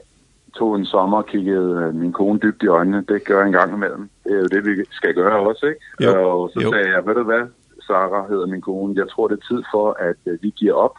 tog 0.55 0.77
en 0.77 0.87
sommer 0.87 1.19
og 1.19 1.27
kiggede 1.27 1.93
min 1.93 2.13
kone 2.13 2.39
dybt 2.39 2.63
i 2.63 2.67
øjnene. 2.67 3.05
Det 3.09 3.25
gør 3.25 3.39
jeg 3.39 3.47
en 3.47 3.53
gang 3.53 3.75
imellem. 3.75 4.11
Det 4.25 4.33
er 4.33 4.39
jo 4.39 4.47
det, 4.47 4.65
vi 4.65 4.85
skal 4.91 5.15
gøre 5.15 5.49
også, 5.49 5.67
ikke? 5.67 5.81
Jo. 6.01 6.31
Og 6.31 6.51
så 6.55 6.61
jo. 6.61 6.73
sagde 6.73 6.89
jeg, 6.89 7.07
ved 7.07 7.15
du 7.15 7.23
hvad, 7.23 7.47
Sara 7.87 8.27
hedder 8.29 8.47
min 8.47 8.61
kone. 8.61 8.95
Jeg 8.97 9.09
tror, 9.09 9.29
det 9.29 9.39
er 9.39 9.55
tid 9.55 9.63
for, 9.73 9.97
at 9.99 10.17
øh, 10.27 10.43
vi 10.43 10.51
giver 10.57 10.75
op 10.75 10.97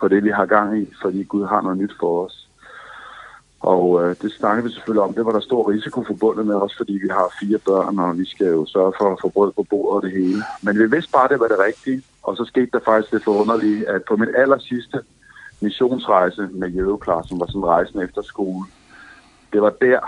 på 0.00 0.08
det, 0.08 0.24
vi 0.24 0.30
har 0.30 0.46
gang 0.46 0.78
i, 0.82 0.92
fordi 1.02 1.22
Gud 1.22 1.46
har 1.46 1.60
noget 1.62 1.78
nyt 1.78 1.92
for 2.00 2.24
os. 2.24 2.48
Og 3.60 4.02
øh, 4.02 4.16
det 4.22 4.32
snakkede 4.32 4.64
vi 4.66 4.72
selvfølgelig 4.72 5.02
om. 5.02 5.14
Det 5.14 5.24
var 5.24 5.32
der 5.32 5.40
stor 5.40 5.70
risiko 5.70 6.04
forbundet 6.04 6.46
med 6.46 6.54
os, 6.54 6.76
fordi 6.76 6.92
vi 6.92 7.08
har 7.08 7.34
fire 7.40 7.58
børn, 7.58 7.98
og 7.98 8.18
vi 8.18 8.24
skal 8.24 8.46
jo 8.46 8.66
sørge 8.66 8.92
for 9.00 9.12
at 9.12 9.18
få 9.20 9.28
brød 9.28 9.52
på 9.52 9.62
bordet 9.70 9.96
og 9.96 10.02
det 10.02 10.10
hele. 10.10 10.42
Men 10.62 10.78
vi 10.78 10.86
vidste 10.90 11.12
bare, 11.12 11.28
det 11.28 11.40
var 11.40 11.48
det 11.48 11.58
rigtige. 11.58 12.02
Og 12.22 12.36
så 12.36 12.44
skete 12.44 12.70
der 12.72 12.80
faktisk 12.84 13.12
det 13.12 13.24
forunderlige, 13.24 13.88
at 13.88 14.02
på 14.04 14.16
min 14.16 14.28
aller 14.36 14.58
sidste 14.58 15.00
missionsrejse 15.60 16.48
med 16.52 16.68
Jødeklar, 16.68 17.22
som 17.22 17.40
var 17.40 17.46
sådan 17.46 17.66
rejsen 17.66 18.02
efter 18.02 18.22
skole, 18.22 18.66
det 19.52 19.62
var 19.62 19.74
der, 19.80 20.00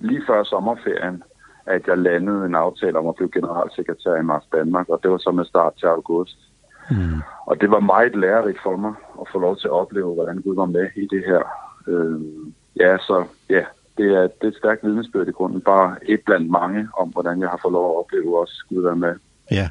lige 0.00 0.22
før 0.26 0.42
sommerferien, 0.42 1.22
at 1.66 1.86
jeg 1.86 1.98
landede 1.98 2.46
en 2.46 2.54
aftale 2.54 2.98
om 2.98 3.08
at 3.08 3.14
blive 3.14 3.30
generalsekretær 3.30 4.14
i 4.14 4.22
Mars 4.22 4.44
Danmark, 4.52 4.88
og 4.88 5.00
det 5.02 5.10
var 5.10 5.18
så 5.18 5.30
med 5.30 5.44
start 5.44 5.72
til 5.78 5.86
august. 5.86 6.36
Mm. 6.90 7.20
Og 7.46 7.60
det 7.60 7.70
var 7.70 7.80
meget 7.80 8.16
lærerigt 8.16 8.58
for 8.62 8.76
mig 8.76 8.94
at 9.20 9.26
få 9.32 9.38
lov 9.38 9.56
til 9.56 9.68
at 9.68 9.72
opleve, 9.72 10.14
hvordan 10.14 10.42
Gud 10.42 10.54
var 10.54 10.64
med 10.64 10.88
i 10.96 11.06
det 11.10 11.24
her. 11.26 11.42
Øh, 11.88 12.20
ja, 12.76 12.98
så 12.98 13.24
ja, 13.50 13.64
det 13.96 14.06
er, 14.14 14.22
det 14.22 14.42
er 14.42 14.48
et 14.48 14.56
stærkt 14.56 14.84
vidnesbyrd 14.84 15.28
i 15.28 15.30
grunden, 15.30 15.60
bare 15.60 15.96
et 16.02 16.20
blandt 16.26 16.50
mange 16.50 16.88
om, 16.98 17.08
hvordan 17.08 17.40
jeg 17.40 17.48
har 17.48 17.58
fået 17.62 17.72
lov 17.72 17.90
at 17.90 17.98
opleve 17.98 18.40
også 18.40 18.64
Gud 18.68 18.82
være 18.82 18.96
med. 18.96 19.14
Ja, 19.50 19.56
yeah. 19.56 19.68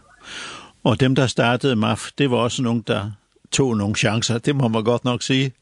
Og 0.83 1.00
dem, 1.00 1.15
der 1.15 1.27
startede 1.27 1.75
MAF, 1.75 2.09
det 2.17 2.31
var 2.31 2.38
også 2.38 2.63
nogen, 2.63 2.83
der 2.88 3.12
tog 3.51 3.77
nogle 3.77 3.95
chancer. 3.95 4.38
Det 4.38 4.55
må 4.55 4.67
man 4.67 4.83
godt 4.83 5.05
nok 5.05 5.21
sige. 5.21 5.53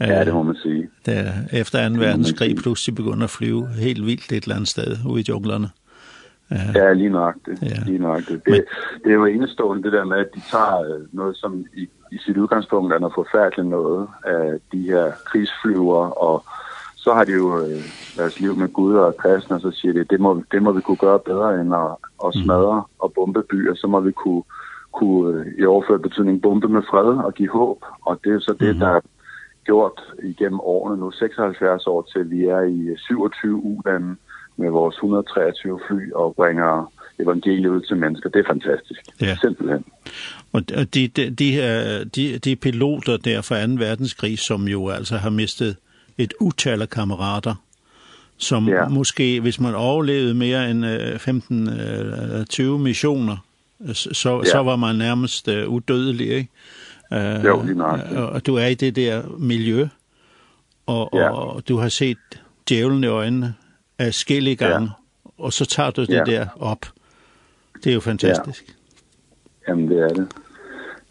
Ja, 0.00 0.24
det 0.24 0.34
må 0.34 0.42
man 0.42 0.56
sige. 0.62 0.88
Der, 1.06 1.32
efter 1.52 1.88
2. 1.88 1.94
verdenskrig 1.94 2.56
pludselig 2.56 2.94
begyndte 2.94 3.24
at 3.24 3.30
flyve 3.30 3.68
helt 3.68 4.06
vildt 4.06 4.32
et 4.32 4.42
eller 4.42 4.54
andet 4.54 4.68
sted 4.68 4.96
ude 5.06 5.20
i 5.20 5.24
junglerne. 5.28 5.70
Ja, 6.50 6.72
ja 6.74 6.92
lige 6.92 7.10
det. 7.46 7.62
Ja. 7.62 7.82
Lige 7.86 7.98
nok 7.98 8.20
Det, 8.28 8.42
Men... 8.46 8.62
det 9.04 9.10
er 9.10 9.14
jo 9.14 9.24
enestående 9.24 9.82
det 9.82 9.92
der 9.92 10.04
med, 10.04 10.18
at 10.18 10.28
de 10.34 10.40
tager 10.50 11.06
noget, 11.12 11.36
som 11.36 11.64
i, 11.76 11.88
i 12.12 12.18
sit 12.18 12.36
udgangspunkt 12.36 12.92
er 12.92 12.98
noget 12.98 13.14
forfærdeligt 13.14 13.68
noget 13.68 14.08
af 14.24 14.58
de 14.72 14.82
her 14.82 15.12
krigsflyver 15.24 16.06
og 16.06 16.44
så 17.04 17.14
har 17.14 17.24
de 17.24 17.32
jo 17.32 17.58
øh, 17.58 17.82
deres 18.16 18.40
liv 18.40 18.56
med 18.56 18.68
Gud 18.68 18.94
og 18.94 19.16
kristne, 19.16 19.56
og 19.56 19.60
så 19.60 19.70
siger 19.70 19.92
de, 19.92 20.04
det 20.04 20.20
må, 20.20 20.42
det 20.52 20.62
må 20.62 20.72
vi 20.72 20.80
kunne 20.80 20.96
gøre 21.06 21.18
bedre 21.18 21.60
end 21.60 21.74
at, 21.74 21.90
at 22.26 22.34
smadre 22.44 22.84
og 22.98 23.12
bombe 23.12 23.42
byer, 23.50 23.74
så 23.74 23.86
må 23.86 24.00
vi 24.00 24.12
kunne, 24.12 24.42
kunne 24.92 25.40
øh, 25.40 25.46
i 25.58 25.64
overført 25.64 26.02
betydning 26.02 26.42
bombe 26.42 26.68
med 26.68 26.82
fred 26.90 27.10
og 27.26 27.34
give 27.34 27.48
håb, 27.48 27.78
og 28.06 28.20
det 28.24 28.32
er 28.32 28.40
så 28.40 28.54
det, 28.60 28.80
der 28.80 28.88
er 28.88 29.00
gjort 29.64 30.00
igennem 30.22 30.60
årene 30.60 30.96
nu, 31.00 31.10
76 31.10 31.86
år 31.86 32.08
til 32.12 32.30
vi 32.30 32.44
er 32.44 32.62
i 32.62 32.96
27 32.96 33.64
ulande 33.64 34.16
med 34.56 34.70
vores 34.70 34.94
123 34.94 35.80
fly 35.88 36.12
og 36.12 36.34
bringer 36.34 36.92
evangeliet 37.18 37.70
ud 37.70 37.80
til 37.80 37.96
mennesker. 37.96 38.28
Det 38.30 38.40
er 38.40 38.48
fantastisk. 38.48 39.00
Ja. 39.20 39.36
Simpelthen. 39.40 39.84
Og 40.52 40.68
de, 40.70 41.08
de, 41.08 41.30
de, 41.30 41.48
de, 42.16 42.38
de 42.38 42.56
piloter 42.56 43.16
der 43.16 43.42
fra 43.42 43.66
2. 43.66 43.72
verdenskrig, 43.72 44.38
som 44.38 44.62
jo 44.68 44.88
altså 44.88 45.16
har 45.16 45.30
mistet 45.30 45.76
et 46.18 46.34
utal 46.40 46.82
af 46.82 46.90
kammerater, 46.90 47.54
som 48.36 48.68
ja. 48.68 48.88
måske, 48.88 49.40
hvis 49.40 49.60
man 49.60 49.74
overlevede 49.74 50.34
mere 50.34 50.70
end 50.70 50.84
15-20 52.76 52.78
missioner, 52.78 53.36
så, 53.92 54.36
ja. 54.44 54.50
så 54.50 54.62
var 54.62 54.76
man 54.76 54.96
nærmest 54.96 55.48
uh, 55.48 55.68
udødelig, 55.68 56.30
ikke? 56.30 56.50
Uh, 57.10 57.44
jo, 57.44 57.62
lige 57.62 57.78
nok. 57.78 58.00
Og, 58.16 58.46
du 58.46 58.56
er 58.56 58.66
i 58.66 58.74
det 58.74 58.96
der 58.96 59.22
miljø, 59.38 59.88
og, 60.86 61.10
ja. 61.12 61.30
og 61.30 61.68
du 61.68 61.76
har 61.76 61.88
set 61.88 62.18
djævlen 62.68 63.04
i 63.04 63.06
øjnene 63.06 63.54
af 63.98 64.14
skille 64.14 64.56
gange, 64.56 64.90
ja. 65.26 65.44
og 65.44 65.52
så 65.52 65.64
tager 65.64 65.90
du 65.90 66.00
det 66.00 66.14
ja. 66.14 66.24
der 66.24 66.46
op. 66.60 66.86
Det 67.84 67.90
er 67.90 67.94
jo 67.94 68.00
fantastisk. 68.00 68.64
Ja. 68.68 69.72
Jamen, 69.72 69.88
det 69.88 70.00
er 70.00 70.08
det. 70.08 70.28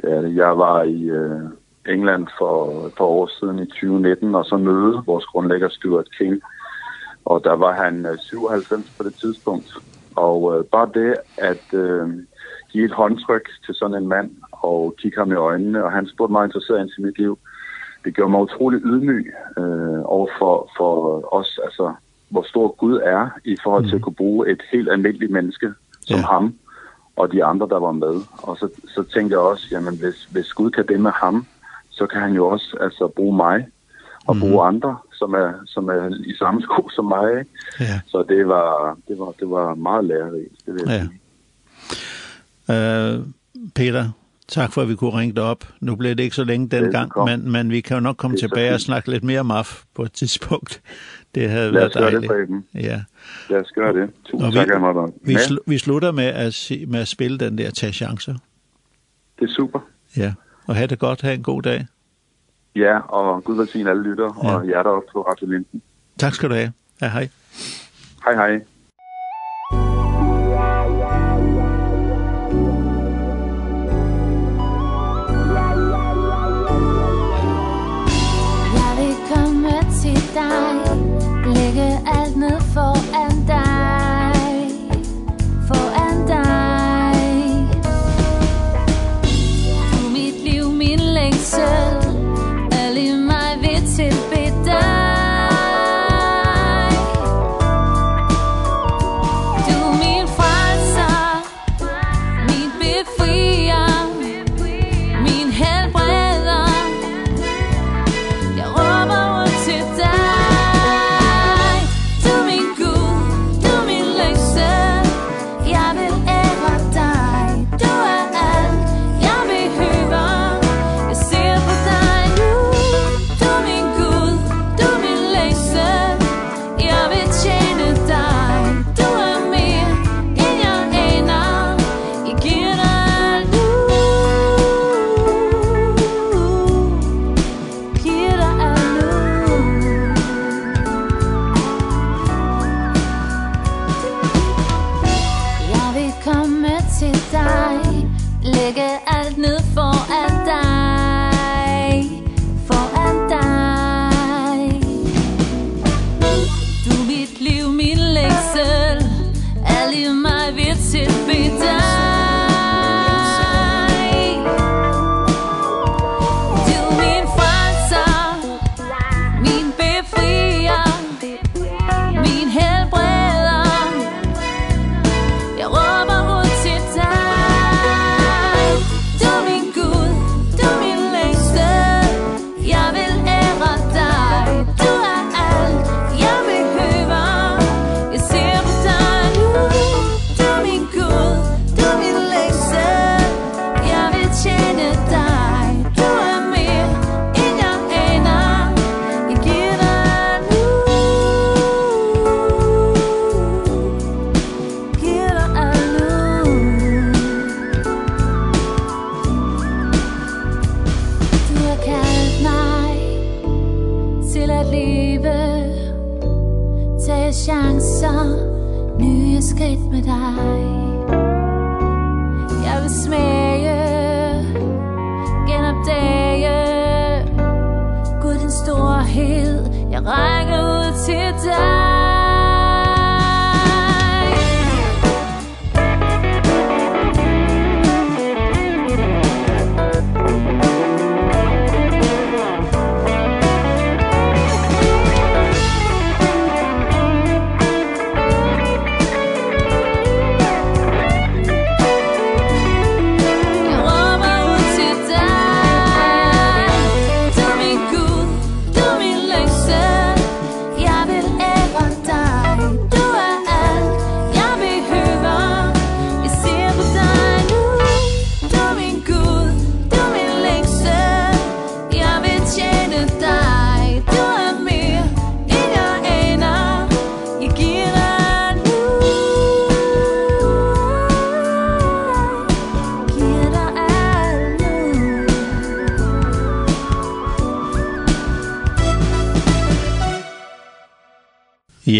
Det 0.01 0.12
er 0.12 0.22
det. 0.22 0.36
Jeg 0.36 0.58
var 0.58 0.84
i... 0.84 1.12
Uh 1.12 1.60
England 1.89 2.27
for 2.38 2.85
et 2.85 2.93
par 2.97 3.05
år 3.05 3.29
siden 3.39 3.59
i 3.59 3.65
2019, 3.65 4.35
og 4.35 4.45
så 4.45 4.57
møde 4.57 5.03
vores 5.05 5.25
grundlægger 5.25 5.69
Stuart 5.69 6.07
King. 6.17 6.41
Og 7.25 7.43
der 7.43 7.53
var 7.53 7.73
han 7.73 8.17
97 8.19 8.89
på 8.97 9.03
det 9.03 9.15
tidspunkt. 9.15 9.73
Og 10.15 10.57
øh, 10.57 10.65
bare 10.65 10.89
det 10.93 11.15
at 11.38 11.73
øh, 11.73 12.09
give 12.71 12.85
et 12.85 12.91
håndtryk 12.91 13.50
til 13.65 13.75
sådan 13.75 13.97
en 14.03 14.07
mand 14.07 14.31
og 14.51 14.95
kigge 14.97 15.17
ham 15.17 15.31
i 15.31 15.35
øjnene, 15.35 15.83
og 15.83 15.91
han 15.91 16.07
spurgte 16.07 16.31
mig 16.31 16.45
interesseret 16.45 16.81
ind 16.81 16.89
til 16.89 17.03
mit 17.05 17.17
liv. 17.17 17.39
Det 18.05 18.15
gjorde 18.15 18.31
mig 18.31 18.41
utrolig 18.41 18.81
ydmyg 18.83 19.33
øh, 19.57 20.01
over 20.05 20.27
for, 20.39 20.71
for 20.77 20.93
os, 21.33 21.59
altså 21.63 21.93
hvor 22.29 22.43
stor 22.43 22.75
Gud 22.77 23.00
er 23.03 23.29
i 23.45 23.57
forhold 23.63 23.89
til 23.89 23.95
at 23.95 24.01
kunne 24.01 24.15
bruge 24.15 24.51
et 24.51 24.61
helt 24.71 24.91
almindeligt 24.91 25.31
menneske 25.31 25.73
som 26.01 26.19
ja. 26.19 26.25
ham 26.25 26.55
og 27.15 27.31
de 27.31 27.43
andre, 27.43 27.67
der 27.69 27.79
var 27.79 27.91
med. 27.91 28.15
Og 28.38 28.57
så, 28.57 28.69
så 28.88 29.03
tænkte 29.03 29.33
jeg 29.33 29.39
også, 29.39 29.67
jamen 29.71 29.97
hvis, 30.00 30.25
hvis 30.31 30.53
Gud 30.53 30.71
kan 30.71 30.88
det 30.88 31.00
med 31.00 31.11
ham, 31.11 31.45
så 32.01 32.08
kan 32.08 32.22
han 32.22 32.34
jo 32.34 32.48
også 32.48 32.77
altså 32.81 33.12
bruge 33.15 33.36
mig 33.36 33.67
og 34.27 34.36
bruge 34.36 34.36
mm. 34.36 34.41
bruge 34.41 34.67
andre 34.67 34.98
som 35.12 35.34
er 35.34 35.51
som 35.65 35.89
er 35.89 36.03
i 36.31 36.34
samme 36.39 36.62
sko 36.62 36.89
som 36.96 37.05
mig. 37.05 37.46
Ja. 37.79 38.00
Så 38.08 38.25
det 38.29 38.48
var 38.48 38.98
det 39.08 39.20
var 39.20 39.31
det 39.39 39.50
var 39.50 39.75
meget 39.75 40.05
lærerigt, 40.05 40.53
det 40.65 40.74
vil 40.74 40.84
jeg. 40.88 41.08
Ja. 42.70 43.15
Uh, 43.17 43.25
Peter, 43.75 44.10
tak 44.48 44.74
for 44.74 44.81
at 44.81 44.89
vi 44.89 44.96
kunne 44.96 45.20
ringe 45.20 45.36
dig 45.36 45.43
op. 45.43 45.63
Nu 45.79 45.96
blev 45.96 46.15
det 46.15 46.24
ikke 46.24 46.36
så 46.36 46.43
længe 46.43 46.67
den 46.67 46.91
gang, 46.91 47.12
men 47.25 47.51
men 47.51 47.70
vi 47.70 47.81
kan 47.81 47.98
jo 47.98 48.01
nok 48.01 48.17
komme 48.17 48.38
tilbage 48.38 48.74
og 48.74 48.81
snakke 48.81 49.10
lidt 49.10 49.24
mere 49.24 49.39
om 49.39 49.51
AF 49.51 49.84
på 49.96 50.03
et 50.03 50.12
tidspunkt. 50.12 50.81
Det 51.36 51.50
havde 51.50 51.74
været 51.74 51.93
dejligt. 51.93 52.31
Det, 52.31 52.84
ja. 52.84 53.01
Lad 53.50 53.60
os 53.60 53.72
gøre 53.75 53.93
det. 53.93 54.10
Tusind 54.25 54.48
og 54.48 54.51
vi, 54.51 54.58
tak, 54.58 54.70
Amager. 54.72 55.08
Vi, 55.24 55.38
sl 55.38 55.58
vi 55.67 55.77
slutter 55.77 56.12
med 56.12 56.25
at, 56.25 56.72
med 56.88 57.00
at 57.00 57.08
spille 57.08 57.38
den 57.38 57.58
der 57.58 57.72
Tag 57.72 57.93
chancer. 57.93 58.34
Det 59.39 59.50
er 59.50 59.53
super. 59.53 59.79
Ja 60.17 60.34
og 60.67 60.75
have 60.75 60.87
det 60.87 60.99
godt. 60.99 61.21
Ha 61.21 61.33
en 61.33 61.43
god 61.43 61.61
dag. 61.61 61.87
Ja, 62.75 62.99
og 62.99 63.43
Gud 63.43 63.55
velsigne 63.55 63.89
alle 63.89 64.03
lytter, 64.03 64.39
ja. 64.43 64.55
og 64.55 64.67
jer 64.67 64.83
der 64.83 64.89
også 64.89 65.07
på 65.13 65.21
Radio 65.21 65.47
Linden. 65.47 65.81
Tak 66.17 66.33
skal 66.33 66.49
du 66.49 66.53
have. 66.53 66.71
Ja, 67.01 67.09
hej. 67.09 67.29
Hej, 68.23 68.33
hej. 68.35 68.61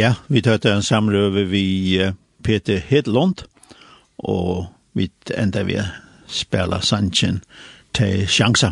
Ja, 0.02 0.16
vi 0.34 0.42
tøtte 0.42 0.72
en 0.74 0.82
samrøve 0.82 1.44
vi 1.46 2.02
Peter 2.44 2.80
Hedlund, 2.82 3.44
og 4.18 4.72
vi 4.98 5.12
enda 5.38 5.62
vi 5.68 5.76
spela 6.26 6.80
sannsyn 6.82 7.38
til 7.94 8.24
sjansa. 8.26 8.72